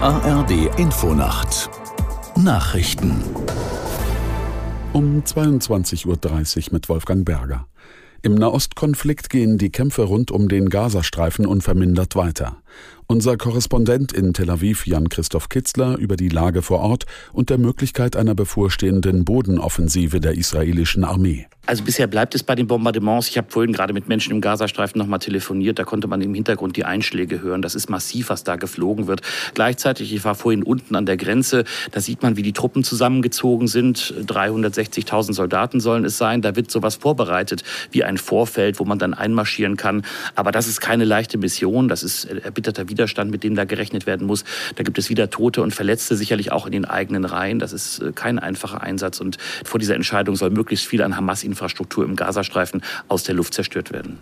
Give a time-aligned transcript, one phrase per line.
[0.00, 1.70] ARD Infonacht
[2.36, 3.22] Nachrichten
[4.92, 7.66] um 22.30 Uhr mit Wolfgang Berger.
[8.20, 12.58] Im Nahostkonflikt gehen die Kämpfe rund um den Gazastreifen unvermindert weiter.
[13.08, 18.16] Unser Korrespondent in Tel Aviv, Jan-Christoph Kitzler, über die Lage vor Ort und der Möglichkeit
[18.16, 21.46] einer bevorstehenden Bodenoffensive der israelischen Armee.
[21.68, 23.28] Also bisher bleibt es bei den Bombardements.
[23.28, 25.80] Ich habe vorhin gerade mit Menschen im Gazastreifen noch mal telefoniert.
[25.80, 27.60] Da konnte man im Hintergrund die Einschläge hören.
[27.60, 29.22] Das ist massiv, was da geflogen wird.
[29.54, 31.64] Gleichzeitig, ich war vorhin unten an der Grenze.
[31.90, 34.14] Da sieht man, wie die Truppen zusammengezogen sind.
[34.26, 36.40] 360.000 Soldaten sollen es sein.
[36.40, 40.04] Da wird sowas vorbereitet wie ein Vorfeld, wo man dann einmarschieren kann.
[40.36, 41.88] Aber das ist keine leichte Mission.
[41.88, 42.95] Das ist erbitterter Widerstand,
[43.30, 44.44] mit dem da gerechnet werden muss.
[44.74, 47.58] Da gibt es wieder Tote und Verletzte, sicherlich auch in den eigenen Reihen.
[47.58, 49.20] Das ist äh, kein einfacher Einsatz.
[49.20, 53.54] Und vor dieser Entscheidung soll möglichst viel an Hamas Infrastruktur im Gazastreifen aus der Luft
[53.54, 54.18] zerstört werden.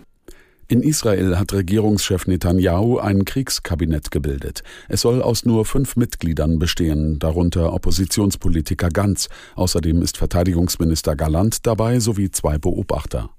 [0.67, 4.63] In Israel hat Regierungschef Netanyahu ein Kriegskabinett gebildet.
[4.89, 9.29] Es soll aus nur fünf Mitgliedern bestehen, darunter Oppositionspolitiker Ganz.
[9.53, 13.29] Außerdem ist Verteidigungsminister Galant dabei sowie zwei Beobachter.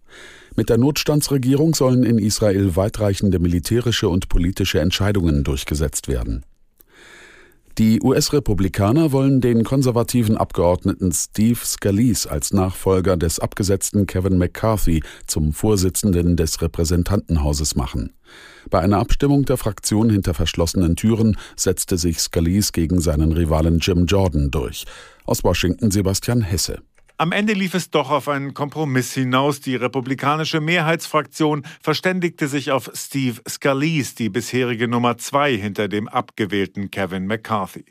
[0.57, 6.45] Mit der Notstandsregierung sollen in Israel weitreichende militärische und politische Entscheidungen durchgesetzt werden.
[7.79, 15.53] Die US-Republikaner wollen den konservativen Abgeordneten Steve Scalise als Nachfolger des abgesetzten Kevin McCarthy zum
[15.53, 18.15] Vorsitzenden des Repräsentantenhauses machen.
[18.71, 24.07] Bei einer Abstimmung der Fraktion hinter verschlossenen Türen setzte sich Scalise gegen seinen Rivalen Jim
[24.07, 24.87] Jordan durch.
[25.27, 26.79] Aus Washington Sebastian Hesse.
[27.19, 29.61] Am Ende lief es doch auf einen Kompromiss hinaus.
[29.61, 36.91] Die republikanische Mehrheitsfraktion verständigte sich auf Steve Scalise, die bisherige Nummer zwei hinter dem abgewählten
[36.91, 37.87] Kevin McCarthy.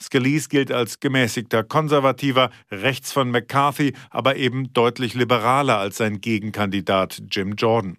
[0.00, 7.22] Scalise gilt als gemäßigter Konservativer, rechts von McCarthy, aber eben deutlich liberaler als sein Gegenkandidat
[7.30, 7.98] Jim Jordan.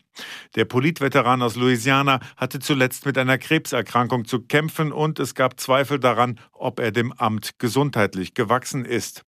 [0.56, 6.00] Der Politveteran aus Louisiana hatte zuletzt mit einer Krebserkrankung zu kämpfen und es gab Zweifel
[6.00, 9.26] daran, ob er dem Amt gesundheitlich gewachsen ist.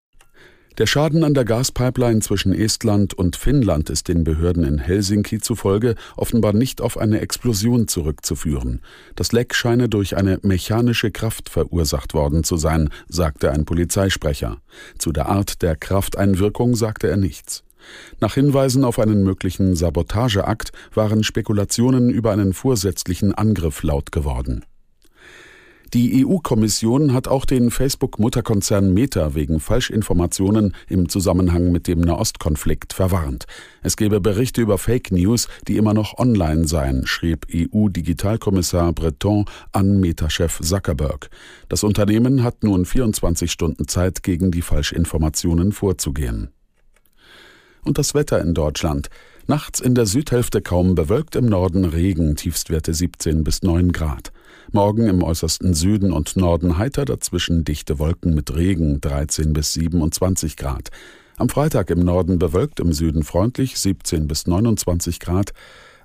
[0.78, 5.96] Der Schaden an der Gaspipeline zwischen Estland und Finnland ist den Behörden in Helsinki zufolge
[6.16, 8.80] offenbar nicht auf eine Explosion zurückzuführen.
[9.16, 14.58] Das Leck scheine durch eine mechanische Kraft verursacht worden zu sein, sagte ein Polizeisprecher.
[14.98, 17.64] Zu der Art der Krafteinwirkung sagte er nichts.
[18.22, 24.64] Nach Hinweisen auf einen möglichen Sabotageakt waren Spekulationen über einen vorsätzlichen Angriff laut geworden.
[25.94, 33.46] Die EU-Kommission hat auch den Facebook-Mutterkonzern Meta wegen Falschinformationen im Zusammenhang mit dem Nahostkonflikt verwarnt.
[33.84, 39.44] Es gebe Berichte über Fake News, die immer noch online seien, schrieb EU-Digitalkommissar Breton
[39.74, 41.30] an Meta-Chef Zuckerberg.
[41.68, 46.52] Das Unternehmen hat nun 24 Stunden Zeit, gegen die Falschinformationen vorzugehen.
[47.84, 49.10] Und das Wetter in Deutschland.
[49.48, 54.32] Nachts in der Südhälfte kaum bewölkt, im Norden Regen, Tiefstwerte 17 bis 9 Grad.
[54.72, 60.58] Morgen im äußersten Süden und Norden heiter, dazwischen dichte Wolken mit Regen 13 bis 27
[60.58, 60.90] Grad.
[61.38, 65.54] Am Freitag im Norden bewölkt, im Süden freundlich 17 bis 29 Grad.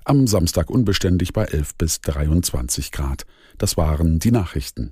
[0.03, 3.25] Am Samstag unbeständig bei 11 bis 23 Grad.
[3.57, 4.91] Das waren die Nachrichten.